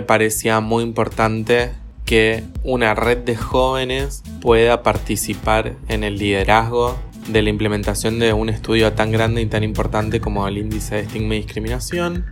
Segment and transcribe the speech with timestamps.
[0.00, 1.72] me parecía muy importante
[2.06, 8.48] que una red de jóvenes pueda participar en el liderazgo de la implementación de un
[8.48, 12.24] estudio tan grande y tan importante como el índice de estigma y discriminación.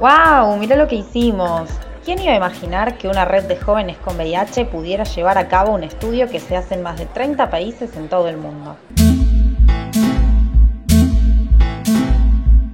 [0.00, 0.56] ¡Wow!
[0.58, 1.70] Mira lo que hicimos.
[2.04, 5.72] ¿Quién iba a imaginar que una red de jóvenes con VIH pudiera llevar a cabo
[5.72, 8.76] un estudio que se hace en más de 30 países en todo el mundo?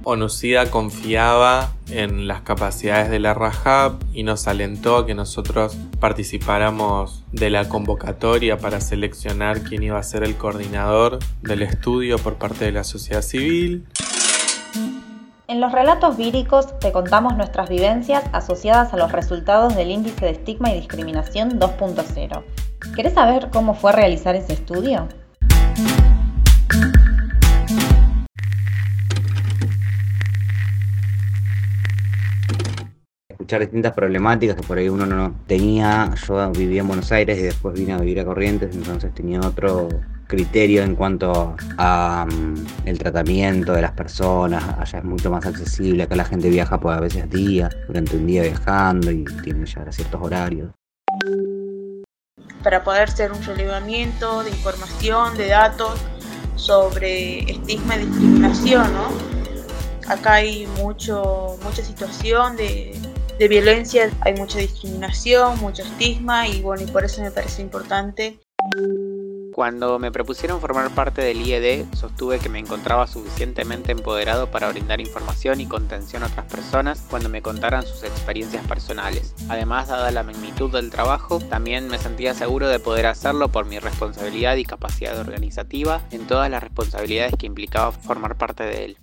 [0.09, 7.25] Onucida confiaba en las capacidades de la Rahab y nos alentó a que nosotros participáramos
[7.33, 12.63] de la convocatoria para seleccionar quién iba a ser el coordinador del estudio por parte
[12.63, 13.85] de la sociedad civil.
[15.49, 20.31] En los relatos víricos te contamos nuestras vivencias asociadas a los resultados del índice de
[20.31, 22.43] estigma y discriminación 2.0.
[22.95, 25.09] ¿Querés saber cómo fue realizar ese estudio?
[33.39, 36.13] Distintas problemáticas que por ahí uno no tenía.
[36.27, 39.89] Yo vivía en Buenos Aires y después vine a vivir a Corrientes, entonces tenía otro
[40.27, 44.63] criterio en cuanto a mm, el tratamiento de las personas.
[44.77, 48.27] Allá es mucho más accesible, acá la gente viaja pues a veces días, durante un
[48.27, 50.71] día viajando y tiene ya ciertos horarios.
[52.63, 55.99] Para poder hacer un relevamiento de información, de datos
[56.55, 59.37] sobre estigma y discriminación, ¿no?
[60.11, 62.97] Acá hay mucho, mucha situación de
[63.37, 68.39] de violencia, hay mucha discriminación, mucho estigma y bueno, y por eso me parece importante.
[69.53, 75.01] Cuando me propusieron formar parte del IED, sostuve que me encontraba suficientemente empoderado para brindar
[75.01, 79.33] información y contención a otras personas cuando me contaran sus experiencias personales.
[79.49, 83.79] Además, dada la magnitud del trabajo, también me sentía seguro de poder hacerlo por mi
[83.79, 88.97] responsabilidad y capacidad organizativa en todas las responsabilidades que implicaba formar parte de él.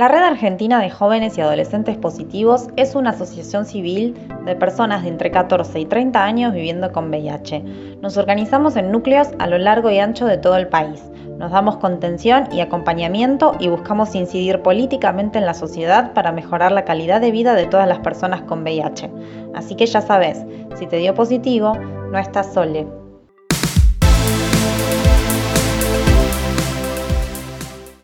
[0.00, 4.16] La Red Argentina de Jóvenes y Adolescentes Positivos es una asociación civil
[4.46, 7.62] de personas de entre 14 y 30 años viviendo con VIH.
[8.00, 11.02] Nos organizamos en núcleos a lo largo y ancho de todo el país.
[11.36, 16.86] Nos damos contención y acompañamiento y buscamos incidir políticamente en la sociedad para mejorar la
[16.86, 19.10] calidad de vida de todas las personas con VIH.
[19.54, 20.46] Así que ya sabes,
[20.76, 22.99] si te dio positivo, no estás sole.